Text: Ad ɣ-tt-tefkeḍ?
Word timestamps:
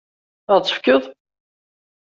Ad 0.53 0.59
ɣ-tt-tefkeḍ? 0.59 1.03